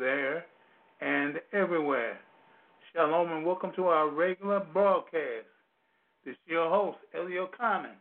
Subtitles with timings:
[0.00, 0.46] There,
[1.02, 2.18] and everywhere.
[2.94, 5.44] Shalom and welcome to our regular broadcast.
[6.24, 7.96] This is your host, Elio Common,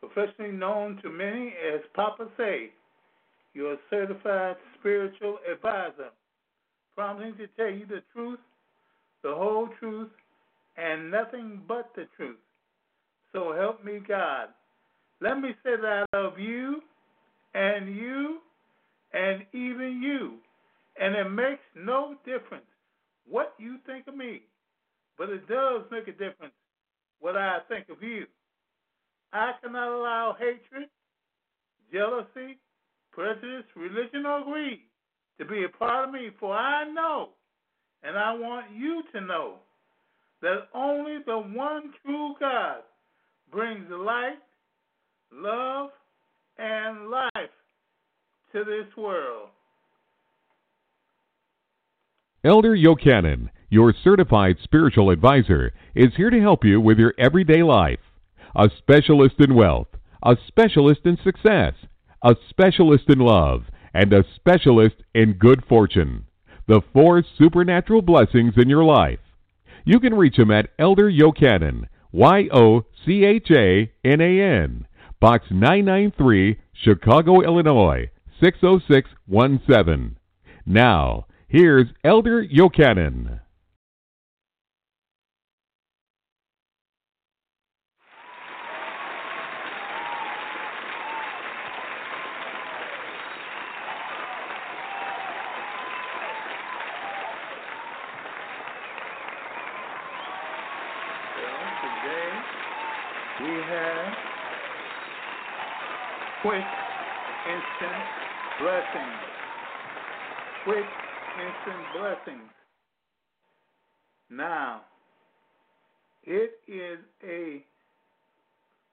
[0.00, 2.72] professionally known to many as Papa Say,
[3.54, 6.10] your certified spiritual advisor,
[6.96, 8.40] promising to tell you the truth,
[9.22, 10.10] the whole truth,
[10.76, 12.40] and nothing but the truth.
[13.32, 14.48] So help me God.
[15.20, 16.80] Let me say that I love you
[17.54, 18.38] and you
[19.14, 20.38] and even you.
[21.02, 22.70] And it makes no difference
[23.26, 24.42] what you think of me,
[25.18, 26.54] but it does make a difference
[27.18, 28.24] what I think of you.
[29.32, 30.88] I cannot allow hatred,
[31.92, 32.56] jealousy,
[33.10, 34.82] prejudice, religion, or greed
[35.38, 37.30] to be a part of me, for I know,
[38.04, 39.56] and I want you to know,
[40.40, 42.82] that only the one true God
[43.50, 44.38] brings light,
[45.32, 45.90] love,
[46.58, 47.56] and life
[48.52, 49.48] to this world.
[52.44, 58.00] Elder Yochanan, your certified spiritual advisor, is here to help you with your everyday life.
[58.56, 59.86] A specialist in wealth,
[60.24, 61.74] a specialist in success,
[62.20, 66.24] a specialist in love, and a specialist in good fortune.
[66.66, 69.20] The four supernatural blessings in your life.
[69.84, 74.88] You can reach him at Elder Yochanan, Y O C H A N A N,
[75.20, 78.10] Box 993, Chicago, Illinois
[78.42, 80.16] 60617.
[80.66, 83.40] Now, here's Elder Yochanan.
[101.82, 102.30] Today
[103.42, 104.14] we have
[106.40, 106.64] quick,
[107.46, 108.02] instant
[108.58, 109.20] blessings.
[110.64, 110.86] Quick,
[111.38, 112.50] instant blessings.
[114.30, 114.82] Now,
[116.24, 117.64] it is a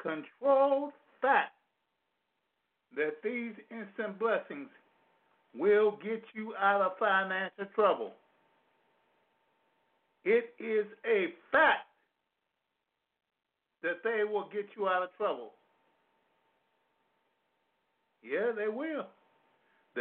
[0.01, 0.91] controlled
[1.21, 1.53] fact
[2.95, 4.69] that these instant blessings
[5.55, 8.11] will get you out of financial trouble.
[10.25, 11.87] It is a fact
[13.81, 15.51] that they will get you out of trouble.
[18.21, 19.07] Yeah, they will.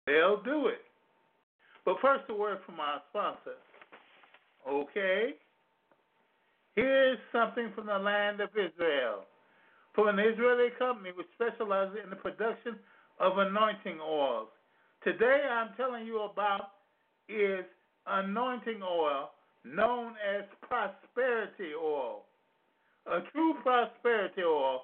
[0.07, 0.81] They'll do it.
[1.89, 3.57] But first, a word from our sponsor.
[4.69, 5.37] Okay?
[6.77, 9.25] Here's something from the land of Israel.
[9.95, 12.77] From an Israeli company which specializes in the production
[13.19, 14.49] of anointing oils.
[15.03, 16.77] Today, I'm telling you about
[17.27, 17.65] is
[18.07, 19.31] anointing oil
[19.65, 22.25] known as prosperity oil
[23.07, 24.83] a true prosperity oil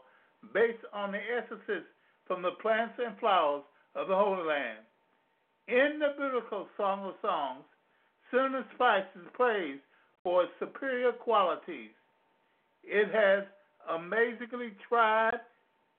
[0.55, 1.85] based on the essences
[2.27, 3.63] from the plants and flowers
[3.95, 4.79] of the Holy Land.
[5.69, 7.65] In the biblical Song of Songs,
[8.31, 9.81] cinnamon spice is praised
[10.23, 11.91] for its superior qualities.
[12.83, 13.45] It has
[13.89, 15.41] amazingly tried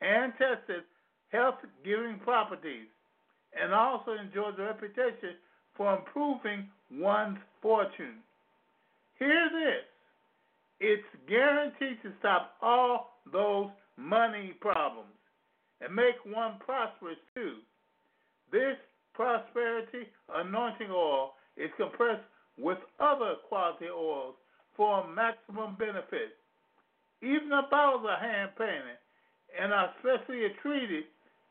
[0.01, 0.83] and tested
[1.31, 2.87] health giving properties
[3.59, 5.35] and also enjoys a reputation
[5.75, 8.21] for improving one's fortune.
[9.17, 9.85] Hear this
[10.79, 15.15] it's guaranteed to stop all those money problems
[15.81, 17.55] and make one prosperous too.
[18.51, 18.75] This
[19.15, 22.23] prosperity anointing oil is compressed
[22.57, 24.35] with other quality oils
[24.75, 26.35] for maximum benefit.
[27.21, 28.99] Even the bottles are hand painted
[29.59, 31.05] and are specially treated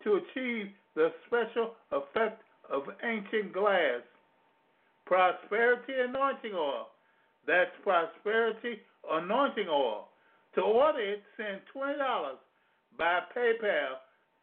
[0.05, 4.01] to achieve the special effect of ancient glass.
[5.07, 6.89] Prosperity anointing oil.
[7.47, 8.81] That's prosperity
[9.11, 10.09] anointing oil.
[10.55, 11.97] To order it, send $20
[12.97, 13.99] by PayPal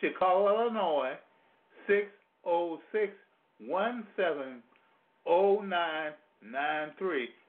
[0.00, 1.14] Chicago, Illinois
[1.86, 4.62] 60617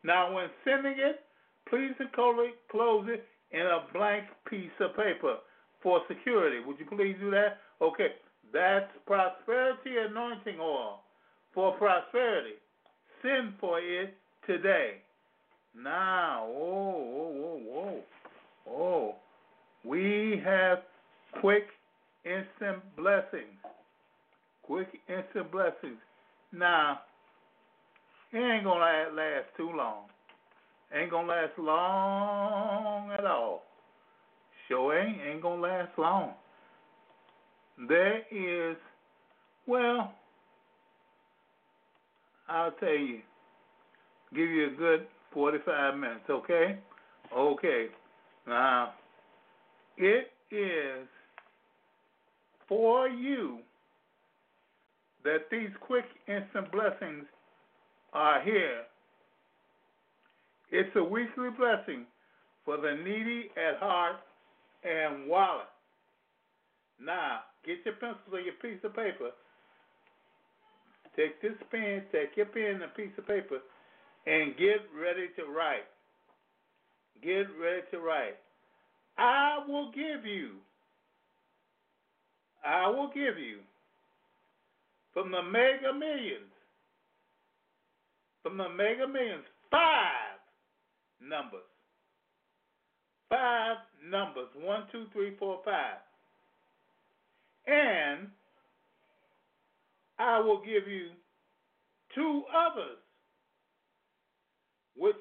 [0.03, 1.21] Now, when sending it,
[1.69, 5.35] please enclose it in a blank piece of paper
[5.81, 6.59] for security.
[6.65, 7.57] Would you please do that?
[7.81, 8.09] Okay,
[8.53, 11.01] that's prosperity anointing oil
[11.53, 12.55] for prosperity.
[13.21, 14.15] Send for it
[14.47, 15.01] today.
[15.83, 18.01] Now, whoa, whoa, whoa.
[18.69, 19.15] Oh,
[19.85, 20.79] we have
[21.39, 21.67] quick,
[22.25, 23.57] instant blessings.
[24.63, 25.99] Quick, instant blessings.
[26.51, 26.99] Now,
[28.33, 30.05] it ain't gonna last too long.
[30.93, 33.63] Ain't gonna last long at all.
[34.67, 35.17] Sure ain't.
[35.21, 36.33] Ain't gonna last long.
[37.87, 38.75] There is,
[39.65, 40.13] well,
[42.49, 43.19] I'll tell you,
[44.35, 46.79] give you a good 45 minutes, okay?
[47.35, 47.87] Okay.
[48.47, 48.93] Now,
[49.97, 51.07] it is
[52.67, 53.59] for you
[55.23, 57.25] that these quick instant blessings
[58.13, 58.83] are here.
[60.71, 62.05] It's a weekly blessing
[62.63, 64.17] for the needy at heart
[64.83, 65.67] and wallet.
[67.03, 69.31] Now, get your pencil or your piece of paper.
[71.15, 73.59] Take this pen, take your pen and a piece of paper,
[74.29, 75.87] and get ready to write.
[77.23, 78.37] Get ready to write.
[79.17, 80.51] I will give you,
[82.65, 83.59] I will give you
[85.13, 86.51] from the mega millions,
[88.43, 90.39] from the mega millions, five
[91.21, 91.61] numbers.
[93.29, 94.47] Five numbers.
[94.55, 95.97] One, two, three, four, five.
[97.67, 98.27] And
[100.17, 101.09] I will give you
[102.15, 102.97] two others,
[104.99, 105.15] which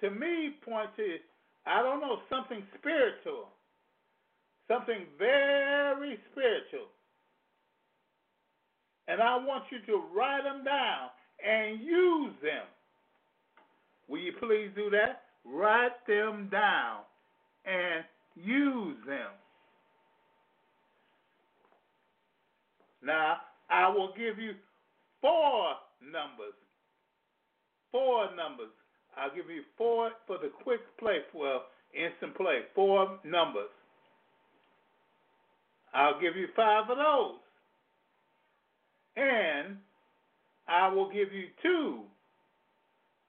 [0.00, 1.16] to me point to,
[1.66, 3.48] I don't know, something spiritual.
[4.66, 6.88] Something very spiritual.
[9.08, 11.10] And I want you to write them down
[11.44, 12.64] and use them.
[14.08, 15.22] Will you please do that?
[15.44, 17.00] Write them down
[17.64, 18.04] and
[18.36, 19.30] use them.
[23.02, 23.38] Now,
[23.70, 24.52] I will give you
[25.20, 26.54] four numbers.
[27.90, 28.70] Four numbers.
[29.20, 32.60] I'll give you four for the quick play, well, instant play.
[32.74, 33.68] Four numbers.
[35.92, 37.40] I'll give you five of those.
[39.16, 39.76] And
[40.66, 42.02] I will give you two.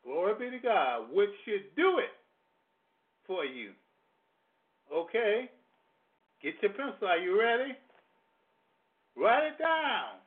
[0.06, 2.14] Glory be to God, which should do it
[3.28, 3.72] for you.
[4.94, 5.50] Okay?
[6.42, 7.08] Get your pencil.
[7.08, 7.74] Are you ready?
[9.18, 10.22] Write it down.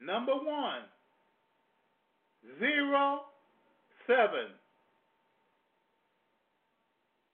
[0.00, 0.82] Number one,
[2.58, 3.20] zero,
[4.06, 4.48] seven,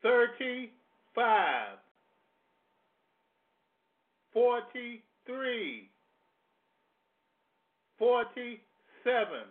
[0.03, 1.79] thirty-five,
[4.33, 5.89] forty-three,
[7.99, 9.45] forty-seven,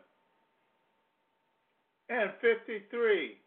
[2.09, 3.37] and fifty-three.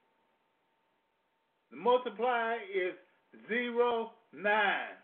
[1.70, 2.94] The multiplier is
[3.48, 4.96] zero, nine.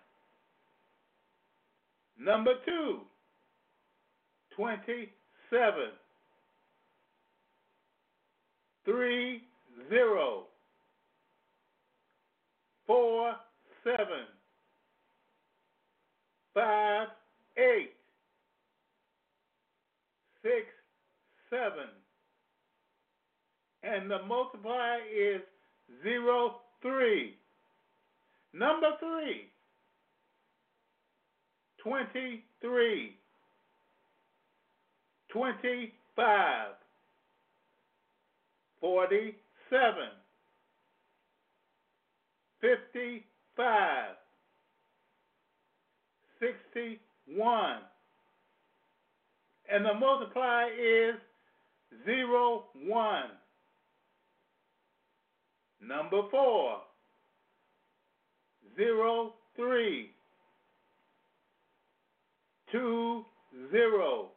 [2.20, 2.98] Number two,
[4.56, 5.08] 27.
[8.88, 9.42] Three,
[9.90, 10.45] zero.
[12.87, 13.35] Four,
[13.85, 14.25] seven.
[16.54, 17.09] Five,
[17.59, 17.90] eight.
[20.42, 20.64] Six,
[21.50, 21.88] seven.
[23.83, 25.42] And the multiplier is
[26.02, 27.35] zero, three.
[28.54, 29.50] Number three,
[31.85, 33.16] 23,
[35.30, 36.66] 25,
[38.80, 39.35] 47,
[42.61, 44.04] 55,
[46.40, 47.76] 61.
[49.70, 51.14] And the multiplier is
[52.06, 53.23] 0, 1.
[55.80, 56.76] Number 4,
[58.76, 60.11] 0, 3
[62.70, 63.25] two
[63.70, 64.28] zero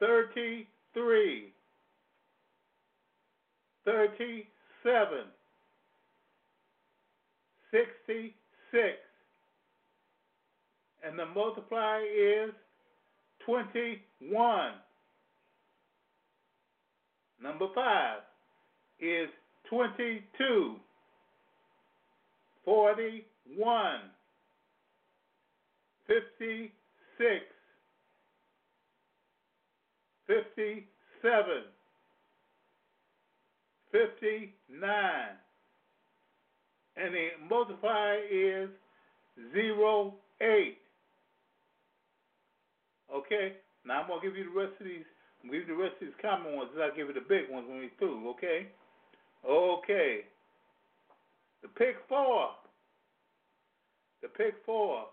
[0.00, 0.66] thirty
[3.84, 4.46] three thirty
[4.82, 5.26] seven
[7.70, 8.34] sixty
[8.70, 8.98] six
[11.04, 12.50] and the multiplier is
[13.44, 14.72] twenty one.
[17.42, 18.20] Number five
[19.00, 19.28] is
[19.68, 20.76] twenty two
[22.64, 23.24] forty
[23.56, 24.00] one
[26.06, 26.72] fifty
[33.92, 35.36] six, fifty seven, fifty nine,
[36.96, 38.68] and the multiplier is
[39.54, 40.78] zero eight.
[43.14, 43.54] Okay,
[43.86, 45.04] now I'm gonna give you the rest of these.
[45.42, 46.70] I'm gonna give you the rest of these common ones.
[46.80, 48.28] I'll give you the big ones when we through.
[48.30, 48.68] Okay.
[49.48, 50.20] Okay.
[51.62, 52.50] The pick four.
[54.22, 55.06] The pick four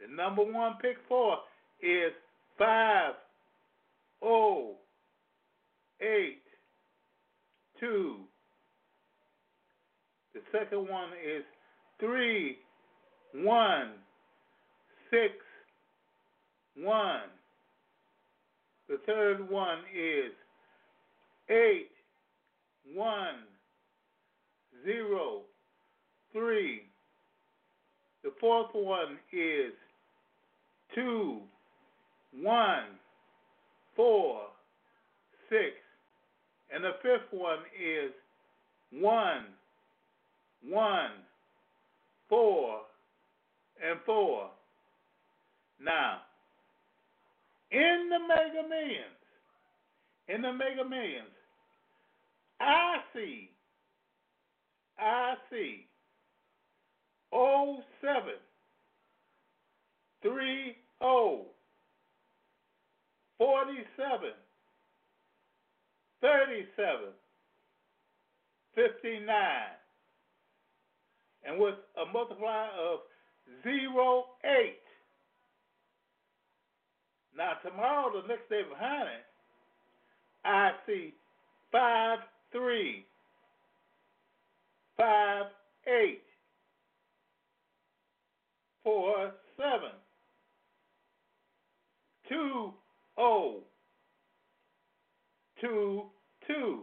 [0.00, 1.38] the number one pick four
[1.80, 2.12] is
[2.56, 3.14] five
[4.22, 4.76] oh
[6.00, 6.42] eight
[7.80, 8.16] two
[10.34, 11.42] The second one is
[12.00, 12.58] three,
[13.34, 13.92] one,
[15.10, 15.34] six,
[16.76, 17.22] one.
[18.88, 20.32] The third one is
[21.50, 21.90] eight,
[22.94, 23.44] one,
[24.84, 25.42] zero,
[26.32, 26.82] three.
[28.22, 29.72] The fourth one is
[30.94, 31.40] two,
[32.32, 32.84] one,
[33.94, 34.42] four,
[35.48, 35.74] six.
[36.74, 38.12] And the fifth one is
[38.90, 39.44] one,
[40.62, 41.10] one,
[42.28, 42.80] four,
[43.82, 44.50] and four.
[45.82, 46.18] Now,
[47.70, 49.18] in the mega millions,
[50.28, 51.28] in the mega millions,
[52.60, 53.50] I see,
[54.98, 55.86] I see
[57.30, 57.84] 07
[60.22, 60.76] 30
[63.38, 64.30] 47
[66.78, 67.12] 37
[68.74, 69.34] 59
[71.44, 73.00] and with a multiplier of
[73.64, 74.78] zero eight.
[77.36, 79.24] Now tomorrow, the next day behind it,
[80.44, 81.14] I see
[81.72, 82.20] five
[82.52, 83.04] three,
[84.96, 85.46] five
[85.86, 86.22] eight,
[88.84, 89.90] four seven,
[92.28, 92.72] two
[93.16, 93.58] oh,
[95.60, 96.04] two
[96.48, 96.80] two,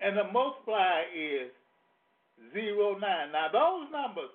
[0.00, 1.50] and the multiplier is
[2.54, 3.32] zero nine.
[3.32, 4.30] Now those numbers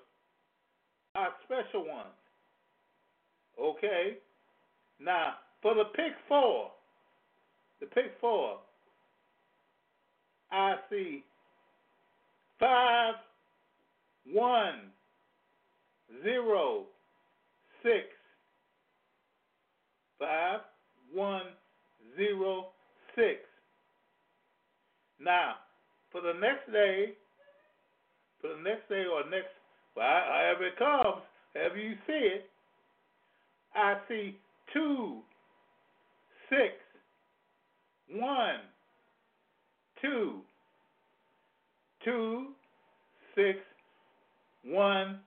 [1.15, 2.09] are special ones.
[3.59, 4.17] Okay?
[4.99, 6.71] Now for the pick four,
[7.79, 8.59] the pick four,
[10.51, 11.23] I see
[12.59, 13.15] five
[14.31, 14.91] one
[16.23, 16.85] zero
[17.83, 18.05] six
[20.19, 20.61] five
[21.13, 21.47] one
[22.17, 22.67] zero
[23.15, 23.39] six.
[25.19, 25.55] Now,
[26.11, 27.13] for the next day,
[28.41, 29.53] for the next day or next,
[29.95, 31.23] well, however it comes,
[31.53, 32.49] however you see it,
[33.73, 34.37] I see
[34.73, 35.19] two,
[36.49, 36.73] six,
[38.09, 38.59] one,
[40.01, 40.41] two,
[42.03, 42.47] two,
[43.35, 43.57] six,
[44.63, 45.19] one,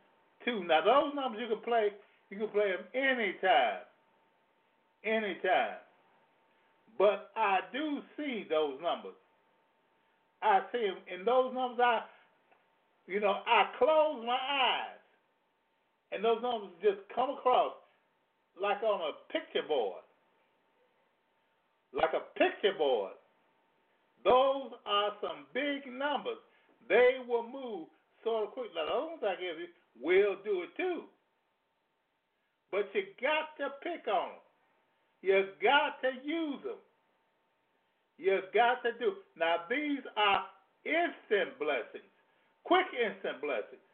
[0.45, 0.65] two.
[0.65, 1.89] Now those numbers you can play,
[2.31, 3.81] you can play them anytime,
[5.05, 5.77] anytime.
[6.99, 9.15] But I do see those numbers.
[10.43, 11.81] I see them in those numbers.
[11.83, 12.01] I,
[13.07, 15.01] you know, I close my eyes,
[16.13, 17.73] and those numbers just come across
[18.61, 20.03] like on a picture board,
[21.93, 23.13] like a picture board.
[24.25, 26.43] Those are some big numbers.
[26.89, 27.89] They will move
[28.25, 28.75] sort of quick.
[28.75, 29.69] The ones I give you
[30.01, 31.03] will do it too.
[32.71, 34.45] But you got to pick on them.
[35.23, 36.83] You got to use them.
[38.19, 39.15] You got to do.
[39.39, 40.45] Now these are
[40.85, 42.11] instant blessings,
[42.65, 43.87] quick instant blessings,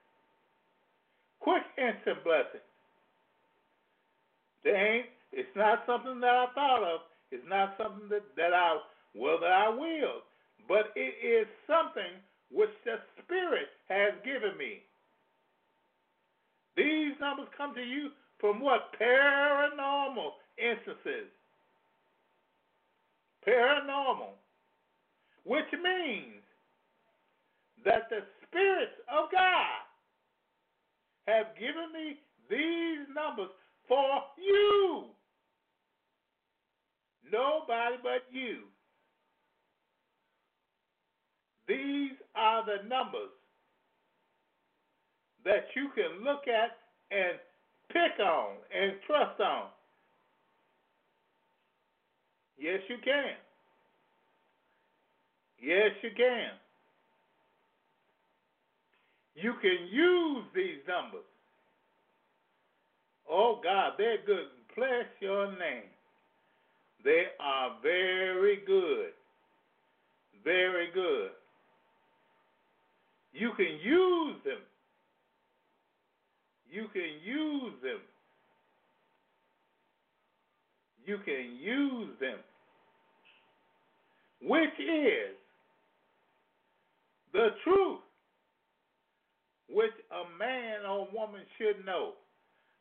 [1.41, 2.65] quick instant blessings.
[4.65, 5.07] They ain't.
[5.33, 7.01] It's not something that I thought of.
[7.31, 8.79] It's not something that that I
[9.15, 10.25] that I will.
[10.69, 12.19] But it is something
[12.51, 14.83] which the Spirit has given me.
[16.77, 18.11] These numbers come to you
[18.41, 18.93] from what?
[19.01, 19.84] Paranormal
[23.47, 24.35] paranormal,
[25.45, 26.43] which means
[27.85, 29.85] that the spirits of God
[31.27, 32.17] have given me
[32.49, 33.51] these numbers
[33.89, 35.05] for you.
[37.31, 38.61] Nobody but you.
[41.67, 43.33] These are the numbers
[45.45, 46.77] that you can look at
[47.11, 47.39] and
[47.89, 49.69] pick on and trust on.
[52.59, 53.35] Yes, you can.
[55.63, 56.51] Yes, you can.
[59.35, 61.25] You can use these numbers.
[63.29, 64.47] Oh, God, they're good.
[64.77, 65.91] Bless your name.
[67.05, 69.11] They are very good.
[70.45, 71.31] Very good.
[73.33, 74.59] You can use them.
[76.71, 78.01] You can use them
[81.07, 82.39] you can use them,
[84.43, 85.37] which is
[87.33, 88.01] the truth,
[89.69, 92.13] which a man or woman should know.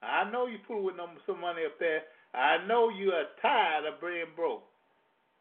[0.02, 2.02] I know you put with some money up there.
[2.34, 4.64] I know you are tired of being broke.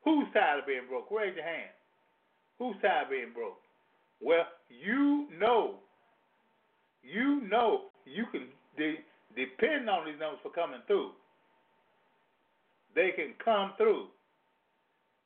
[0.04, 1.10] Who's tired of being broke?
[1.10, 1.70] Raise your hand.
[2.58, 3.58] Who's tired of being broke?
[4.20, 5.76] Well, you know.
[7.02, 8.46] You know you can
[8.78, 9.02] de-
[9.34, 11.10] depend on these numbers for coming through
[12.94, 14.06] they can come through.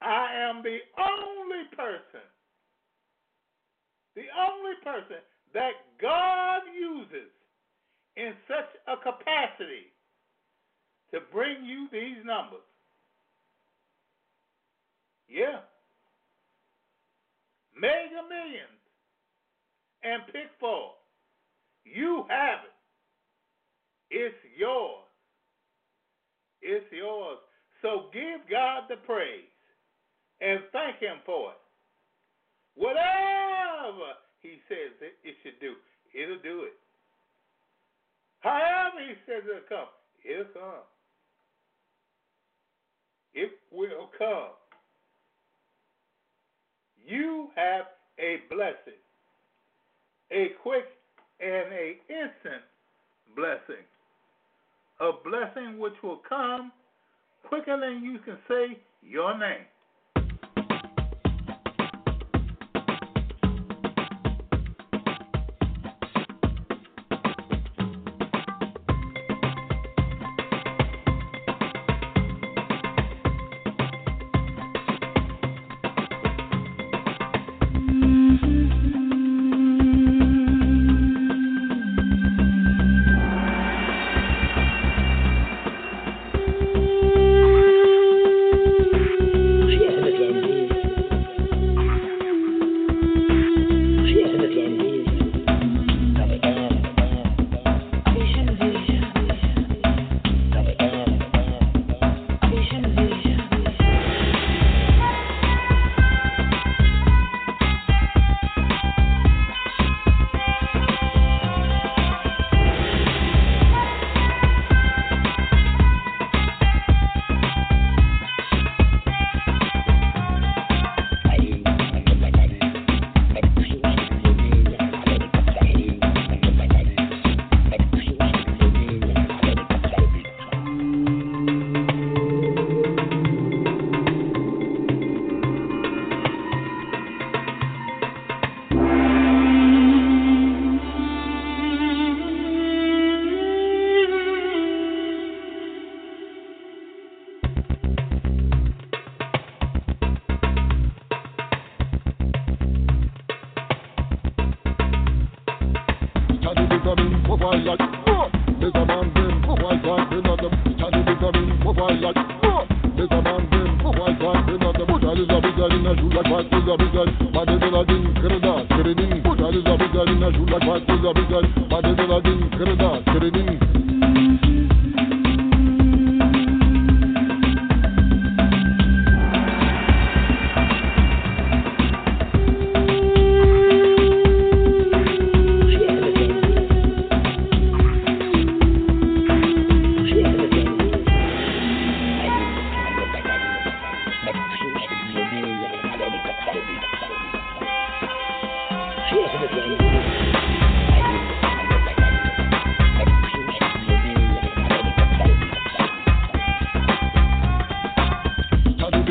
[0.02, 2.26] I am the only person.
[4.16, 5.22] the only person
[5.55, 7.31] that God uses
[8.16, 9.92] in such a capacity
[11.12, 12.64] to bring you these numbers.
[15.29, 15.61] Yeah.
[17.79, 18.81] Mega millions
[20.02, 20.92] and pick four.
[21.85, 22.72] You have it.
[24.11, 25.05] It's yours.
[26.62, 27.38] It's yours.
[27.82, 29.50] So give God the praise
[30.40, 31.58] and thank Him for it.
[32.74, 35.74] Whatever He says it, should do,
[36.14, 36.74] it'll do it.
[38.40, 39.88] However He says it'll come,
[40.24, 40.84] it'll come.
[43.34, 44.56] It will come.
[47.06, 47.86] You have
[48.18, 48.98] a blessing,
[50.32, 50.86] a quick
[51.40, 52.62] and a instant
[53.36, 53.84] blessing,
[55.00, 56.72] a blessing which will come
[57.48, 59.64] quicker than you can say your name.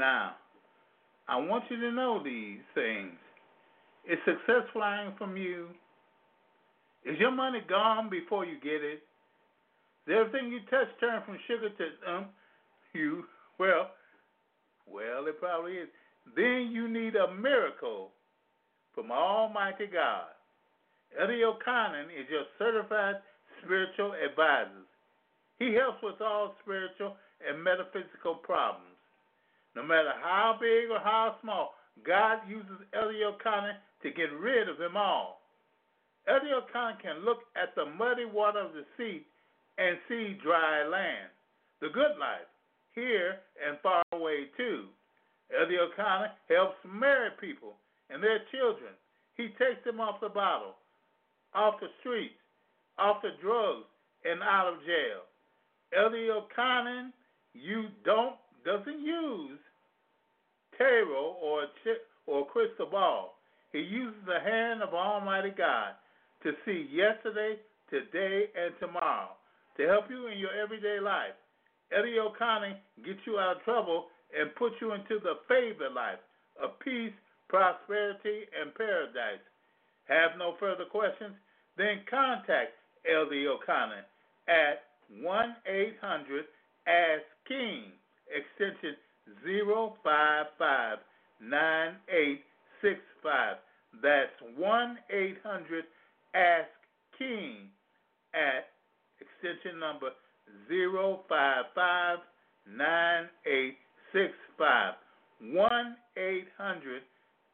[0.00, 0.36] Now,
[1.28, 3.12] I want you to know these things.
[4.10, 5.68] Is success flying from you?
[7.04, 9.02] Is your money gone before you get it?
[10.06, 12.26] Is everything you touch turn from sugar to um
[12.94, 13.24] you
[13.58, 13.90] well
[14.86, 15.88] well it probably is.
[16.34, 18.12] Then you need a miracle
[18.94, 20.32] from Almighty God.
[21.22, 23.16] Eddie O'Connor is your certified
[23.62, 24.88] spiritual advisor.
[25.58, 28.89] He helps with all spiritual and metaphysical problems.
[29.76, 34.96] No matter how big or how small, God uses O'Connor to get rid of them
[34.96, 35.40] all.
[36.28, 39.26] O'Connor can look at the muddy water of the sea
[39.78, 41.30] and see dry land.
[41.80, 42.48] The good life,
[42.94, 44.86] here and far away too.
[45.52, 47.74] O'Connor helps married people
[48.10, 48.92] and their children.
[49.36, 50.74] He takes them off the bottle,
[51.54, 52.34] off the streets,
[52.98, 53.86] off the drugs,
[54.24, 55.24] and out of jail.
[55.96, 57.10] O'Connor
[57.54, 59.58] you don't doesn't use
[60.76, 61.64] tarot or
[62.26, 63.34] or crystal ball.
[63.72, 65.94] He uses the hand of Almighty God
[66.42, 67.56] to see yesterday,
[67.88, 69.30] today, and tomorrow
[69.76, 71.36] to help you in your everyday life.
[71.92, 74.06] Eddie O'Connor gets you out of trouble
[74.38, 76.22] and puts you into the favored life
[76.62, 77.12] of peace,
[77.48, 79.42] prosperity, and paradise.
[80.06, 81.34] Have no further questions?
[81.76, 82.72] Then contact
[83.10, 83.46] L.D.
[83.46, 84.04] O'Connor
[84.48, 84.82] at
[85.22, 86.44] 1 800
[86.86, 87.92] Ask King,
[88.30, 88.96] extension
[89.44, 90.98] 055
[91.40, 93.56] 9865.
[94.02, 95.84] That's 1 800
[96.34, 96.68] Ask
[97.18, 97.68] King
[98.34, 98.68] at
[99.20, 100.10] extension number
[100.68, 102.18] 055
[102.66, 104.94] 9865.
[105.40, 107.02] 1 800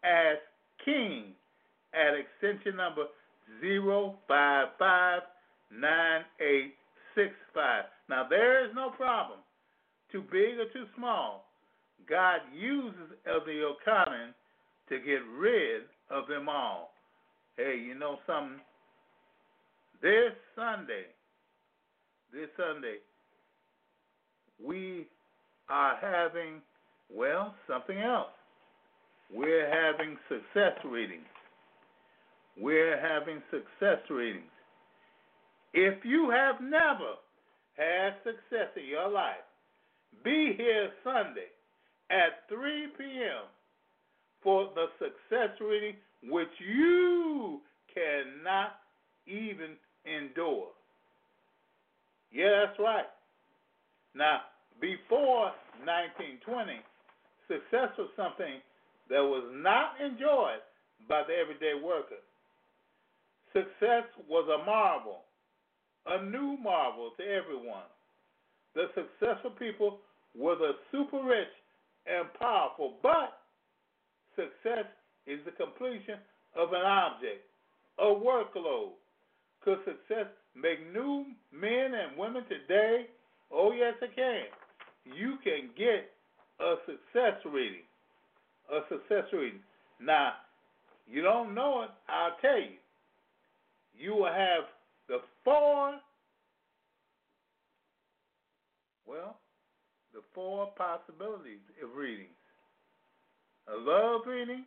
[0.05, 0.41] Ask
[0.85, 1.35] King
[1.95, 3.07] at extension number
[3.63, 5.23] 055
[5.71, 7.85] 9865.
[8.09, 9.39] Now, there is no problem,
[10.17, 11.45] too big or too small.
[12.09, 14.35] God uses Elder O'Connor
[14.89, 16.93] to get rid of them all.
[17.57, 18.61] Hey, you know something?
[20.01, 21.07] This Sunday,
[22.33, 22.97] this Sunday,
[24.65, 25.07] we
[25.69, 26.63] are having,
[27.15, 28.29] well, something else.
[29.35, 31.25] We're having success readings.
[32.59, 34.45] We're having success readings.
[35.75, 37.17] If you have never
[37.77, 39.46] had success in your life,
[40.25, 41.51] be here Sunday
[42.11, 43.45] at 3 p.m.
[44.43, 45.97] for the success reading
[46.31, 47.61] which you
[47.93, 48.79] cannot
[49.27, 50.69] even endure.
[52.33, 53.07] Yeah, that's right.
[54.15, 54.41] Now,
[54.81, 55.53] before
[55.85, 56.81] 1920,
[57.49, 58.61] success was something
[59.09, 60.63] that was not enjoyed
[61.09, 62.21] by the everyday worker.
[63.53, 65.23] Success was a marvel,
[66.07, 67.89] a new marvel to everyone.
[68.77, 70.01] The successful people
[70.37, 71.49] were the super rich
[72.07, 73.39] and powerful, but
[74.37, 74.85] success
[75.27, 76.19] is the completion
[76.55, 77.41] of an object,
[77.99, 78.91] a workload.
[79.65, 83.07] Could success make new men and women today?
[83.51, 84.45] Oh, yes, it can.
[85.07, 86.11] You can get
[86.61, 87.87] a success reading.
[88.71, 89.61] A success reading.
[90.03, 90.35] Now,
[91.09, 92.77] you don't know it, I'll tell you.
[93.99, 94.65] You will have
[95.09, 95.95] the four,
[99.07, 99.39] well,
[100.13, 102.31] the four possibilities of readings
[103.69, 104.65] a love reading,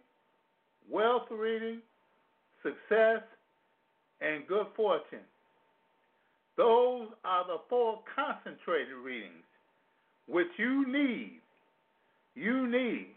[0.90, 1.80] wealth reading,
[2.62, 3.22] success,
[4.22, 5.24] and good fortune.
[6.58, 9.46] Those are the four concentrated readings
[10.28, 11.40] which you need.
[12.36, 13.08] You need.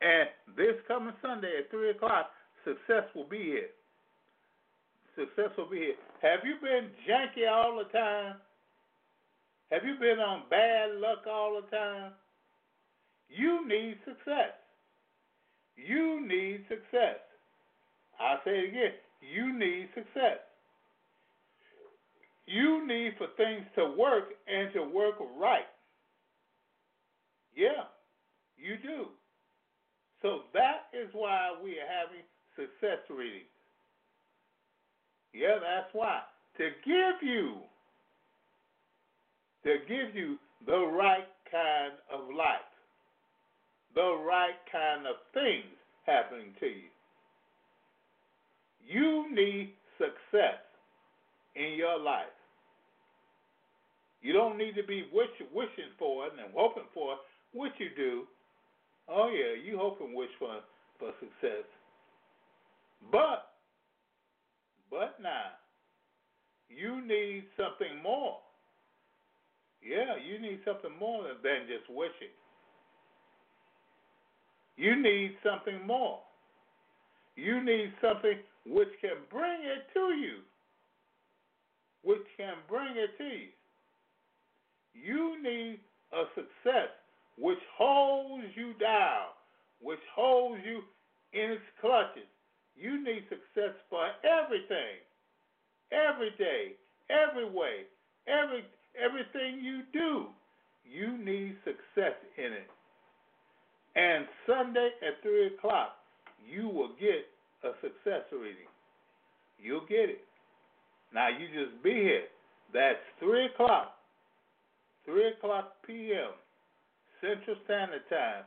[0.00, 2.30] And this coming Sunday at 3 o'clock,
[2.64, 3.70] success will be here.
[5.16, 5.94] Success will be here.
[6.22, 8.36] Have you been janky all the time?
[9.70, 12.12] Have you been on bad luck all the time?
[13.28, 14.56] You need success.
[15.76, 17.20] You need success.
[18.18, 18.92] I'll say it again.
[19.20, 20.40] You need success.
[22.46, 25.68] You need for things to work and to work right.
[27.54, 27.84] Yeah,
[28.56, 29.06] you do.
[30.22, 32.24] So that is why we are having
[32.56, 33.52] success readings.
[35.34, 36.20] Yeah, that's why.
[36.56, 37.58] To give you,
[39.64, 42.68] to give you the right kind of life
[43.94, 45.74] the right kind of things
[46.06, 46.90] happening to you.
[48.86, 50.62] You need success
[51.56, 52.26] in your life.
[54.22, 57.18] You don't need to be wish, wishing for it and hoping for it,
[57.52, 58.22] which you do.
[59.08, 60.60] Oh yeah, you hope and wish for
[60.98, 61.64] for success.
[63.10, 63.50] But
[64.90, 65.58] but now
[66.68, 68.38] you need something more.
[69.88, 72.34] Yeah, you need something more than just wishing.
[74.76, 76.20] You need something more.
[77.36, 80.44] You need something which can bring it to you.
[82.04, 83.48] Which can bring it to you.
[84.92, 85.80] You need
[86.12, 86.92] a success
[87.38, 89.32] which holds you down,
[89.80, 90.82] which holds you
[91.32, 92.28] in its clutches.
[92.76, 95.00] You need success for everything,
[95.92, 96.72] every day,
[97.08, 97.88] every way,
[98.26, 98.64] every
[98.96, 100.26] everything you do.
[100.84, 102.70] You need success in it.
[103.96, 105.96] And Sunday at 3 o'clock,
[106.48, 107.26] you will get
[107.64, 108.70] a success reading.
[109.58, 110.24] You'll get it.
[111.12, 112.24] Now, you just be here.
[112.72, 113.94] That's 3 o'clock,
[115.06, 116.32] 3 o'clock p.m.
[117.20, 118.44] Central Standard Time,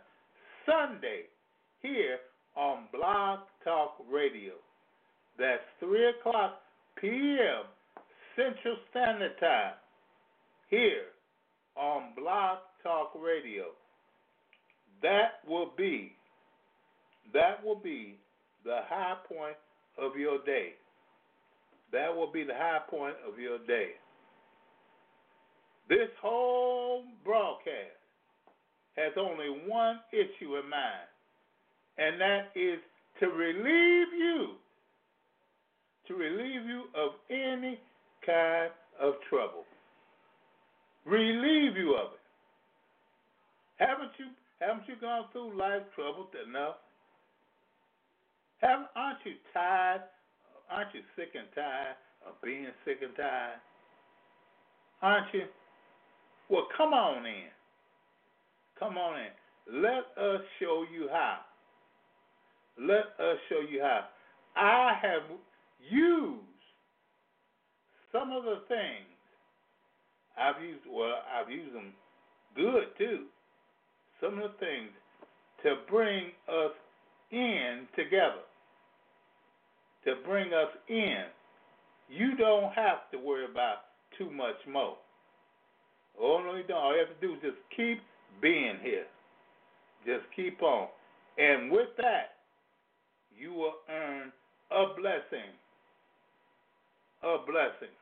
[0.65, 1.23] Sunday,
[1.81, 2.19] here
[2.55, 4.53] on Blog Talk Radio.
[5.37, 6.61] That's 3 o'clock
[6.99, 7.65] p.m.
[8.35, 9.73] Central Standard Time,
[10.71, 11.11] here
[11.75, 13.65] on Blog Talk Radio.
[15.03, 16.13] That will be,
[17.33, 18.17] that will be
[18.63, 19.57] the high point
[19.99, 20.69] of your day.
[21.91, 23.89] That will be the high point of your day.
[25.89, 27.99] This whole broadcast
[28.95, 31.09] has only one issue in mind,
[31.97, 32.79] and that is
[33.19, 34.51] to relieve you,
[36.07, 37.77] to relieve you of any
[38.25, 39.65] kind of trouble.
[41.05, 42.19] Relieve you of it.
[43.77, 44.27] Haven't you
[44.59, 46.75] haven't you gone through life troubles enough?
[48.59, 50.01] Haven't aren't you tired?
[50.69, 51.95] Aren't you sick and tired
[52.27, 53.59] of being sick and tired?
[55.01, 55.45] Aren't you?
[56.49, 57.49] Well, come on in.
[58.77, 59.81] Come on in.
[59.81, 61.39] Let us show you how.
[62.79, 64.05] Let us show you how.
[64.55, 65.23] I have
[65.89, 66.41] used
[68.11, 69.10] some of the things
[70.41, 70.81] I've used.
[70.89, 71.93] Well, I've used them
[72.55, 73.25] good too.
[74.19, 74.89] Some of the things
[75.63, 76.71] to bring us
[77.31, 78.43] in together.
[80.05, 81.25] To bring us in.
[82.09, 83.77] You don't have to worry about
[84.17, 84.97] too much more.
[86.19, 86.77] Oh, no, you don't.
[86.77, 88.01] All you have to do is just keep
[88.41, 89.05] being here.
[90.05, 90.87] Just keep on.
[91.37, 92.41] And with that,
[93.37, 94.31] you will earn
[94.71, 95.53] a blessing.
[97.23, 97.93] A blessing.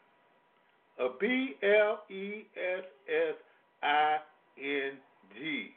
[0.99, 3.35] A B L E S S
[3.81, 4.17] I
[4.57, 4.91] N
[5.37, 5.69] G.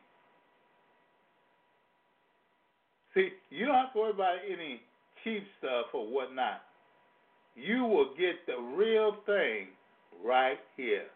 [3.14, 4.80] See, you don't have to worry about any
[5.22, 6.62] cheap stuff or whatnot.
[7.54, 9.68] You will get the real thing
[10.24, 11.06] right here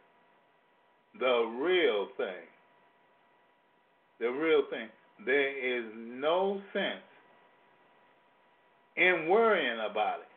[1.19, 2.47] the real thing.
[4.21, 4.88] The real thing.
[5.25, 7.05] There is no sense
[8.97, 10.36] in worrying about it.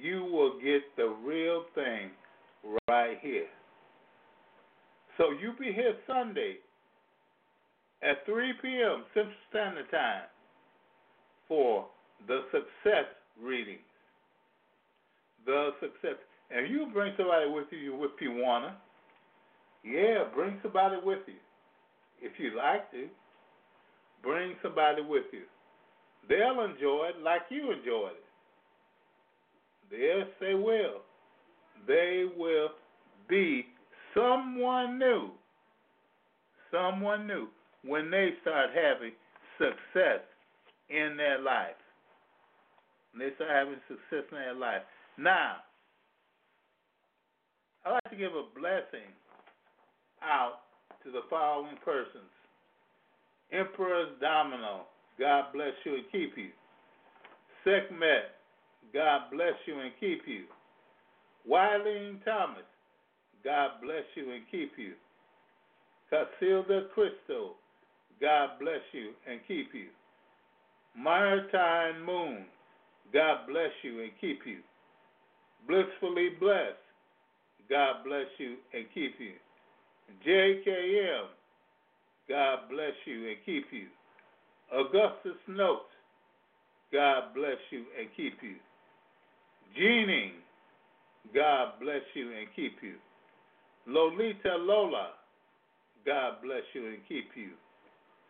[0.00, 2.10] You will get the real thing
[2.88, 3.46] right here.
[5.18, 6.56] So you be here Sunday
[8.02, 9.04] at 3 p.m.
[9.14, 10.22] Central Standard Time
[11.46, 11.86] for
[12.26, 13.06] the success
[13.40, 13.80] readings.
[15.46, 16.16] The success.
[16.50, 18.76] And you bring somebody with you if you wanna.
[19.84, 21.34] Yeah, bring somebody with you.
[22.20, 23.08] If you like to,
[24.22, 25.42] bring somebody with you.
[26.28, 28.21] They'll enjoy it like you enjoyed it.
[29.92, 31.02] Yes, they will.
[31.86, 32.70] They will
[33.28, 33.66] be
[34.14, 35.30] someone new.
[36.70, 37.48] Someone new
[37.84, 39.12] when they start having
[39.58, 40.20] success
[40.88, 41.76] in their life.
[43.12, 44.82] When they start having success in their life.
[45.18, 45.56] Now,
[47.84, 49.12] I'd like to give a blessing
[50.22, 50.60] out
[51.04, 52.30] to the following persons
[53.52, 54.86] Emperor's Domino,
[55.18, 56.48] God bless you and keep you.
[57.64, 58.32] Sekhmet,
[58.92, 60.44] God bless you and keep you.
[61.48, 62.62] Wileen Thomas,
[63.44, 64.92] God bless you and keep you.
[66.12, 67.52] Casilda Cristo,
[68.20, 69.86] God bless you and keep you.
[70.96, 72.44] Maritime Moon,
[73.12, 74.58] God bless you and keep you.
[75.66, 76.76] Blissfully blessed,
[77.70, 79.32] God bless you and keep you.
[80.26, 81.26] JKM,
[82.28, 83.86] God bless you and keep you.
[84.72, 85.84] Augustus Notes,
[86.92, 88.56] God bless you and keep you.
[89.76, 90.32] Jeaning,
[91.34, 92.94] God bless you and keep you.
[93.86, 95.10] Lolita Lola,
[96.06, 97.50] God bless you and keep you.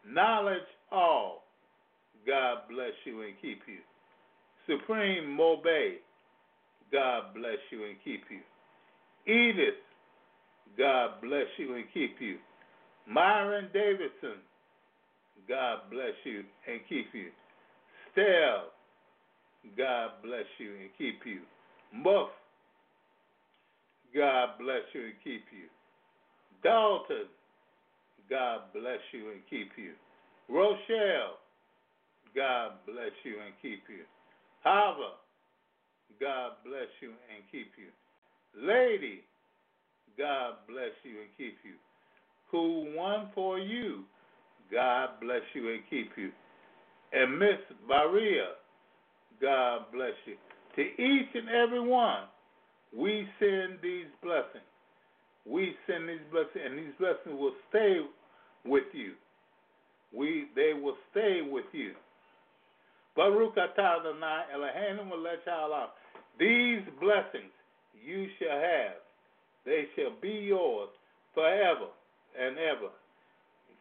[0.09, 1.45] Knowledge All,
[2.27, 3.79] God bless you and keep you.
[4.67, 5.97] Supreme Mobe,
[6.93, 8.41] God bless you and keep you.
[9.33, 9.75] Edith,
[10.79, 12.37] God bless you and keep you.
[13.09, 14.41] Myron Davidson,
[15.49, 17.29] God bless you and keep you.
[18.13, 18.71] Stell,
[19.77, 21.41] God bless you and keep you.
[21.95, 22.31] Muff,
[24.15, 25.69] God bless you and keep you.
[26.63, 27.29] Dalton,
[28.31, 29.93] God bless you and keep you.
[30.49, 31.39] Rochelle,
[32.35, 34.05] God bless you and keep you.
[34.65, 35.17] Hava,
[36.21, 37.91] God bless you and keep you.
[38.67, 39.23] Lady,
[40.19, 41.75] God bless you and keep you.
[42.51, 44.05] Who won for you,
[44.73, 46.31] God bless you and keep you.
[47.13, 47.59] And Miss
[47.89, 48.55] Maria,
[49.43, 50.37] God bless you.
[50.77, 52.25] To each and every one,
[52.97, 54.65] we send these blessings.
[55.45, 57.99] We send these blessings, and these blessings will stay
[58.65, 59.15] with you.
[60.17, 61.93] We they will stay with you.
[63.17, 64.43] Baruch atah Adonai.
[66.39, 67.53] These blessings
[68.07, 68.97] you shall have
[69.67, 70.89] They shall be yours
[71.35, 71.89] forever
[72.39, 72.91] and ever.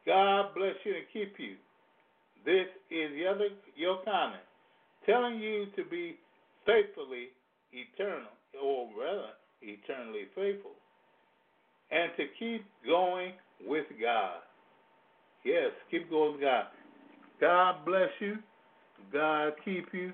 [0.06, 1.56] God bless you and keep you.
[2.44, 3.12] This is
[3.80, 4.40] Yochanan
[5.06, 6.16] telling you to be
[6.66, 7.30] faithfully
[7.72, 8.32] eternal,
[8.62, 9.30] or rather,
[9.62, 10.72] eternally faithful,
[11.92, 13.34] and to keep going
[13.66, 14.38] with God.
[15.44, 16.66] Yes, keep going with God.
[17.40, 18.38] God bless you.
[19.12, 20.14] God keep you.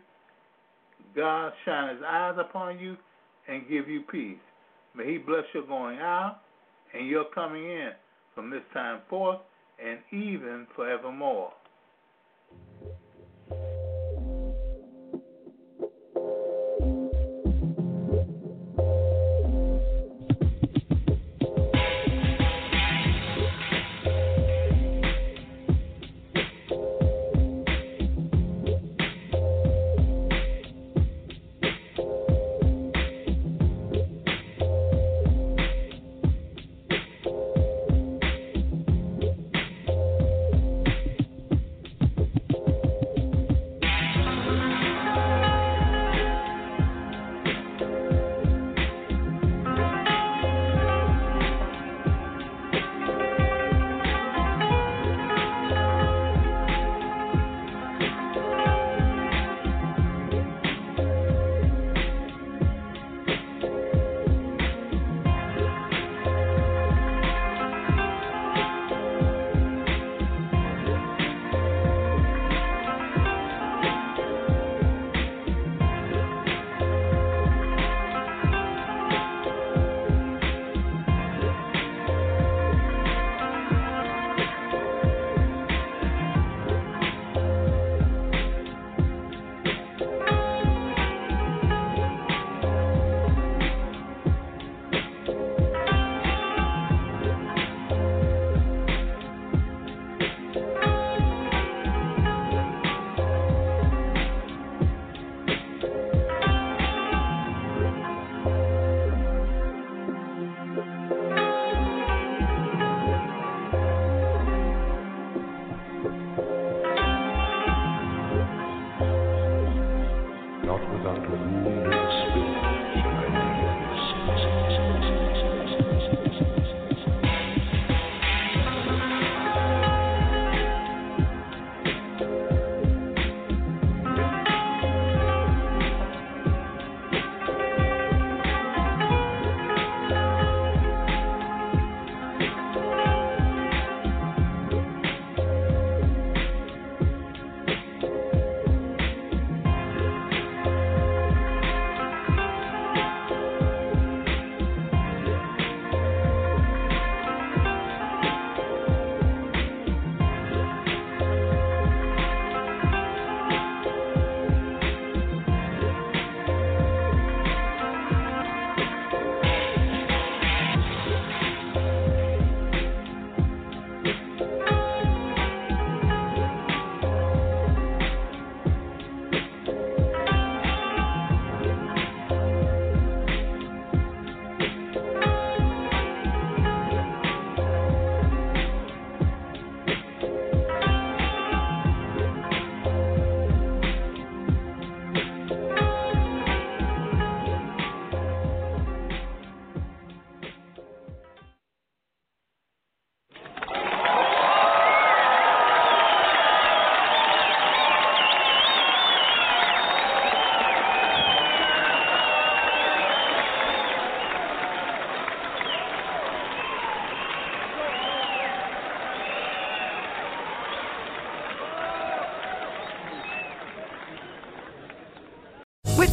[1.16, 2.96] God shine his eyes upon you
[3.48, 4.38] and give you peace.
[4.96, 6.40] May he bless your going out
[6.94, 7.92] and your coming in
[8.34, 9.40] from this time forth
[9.84, 11.52] and even forevermore.